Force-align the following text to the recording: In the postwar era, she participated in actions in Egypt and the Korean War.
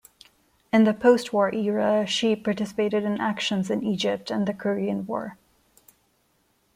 In 0.73 0.85
the 0.85 0.95
postwar 0.95 1.53
era, 1.53 2.07
she 2.07 2.35
participated 2.35 3.03
in 3.03 3.21
actions 3.21 3.69
in 3.69 3.83
Egypt 3.83 4.31
and 4.31 4.47
the 4.47 4.53
Korean 4.55 5.05
War. 5.05 5.37